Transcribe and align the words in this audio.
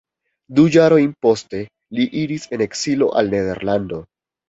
Du 0.59 0.63
jarojn 0.75 1.11
poste 1.27 1.61
li 1.99 2.09
iris 2.25 2.53
en 2.59 2.67
ekzilo 2.71 3.15
al 3.23 3.35
Nederlando. 3.39 4.05